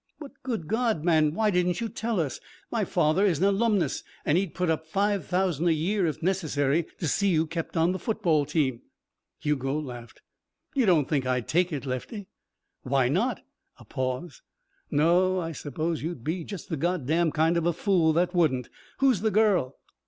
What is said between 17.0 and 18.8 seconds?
damned kind of a fool that wouldn't.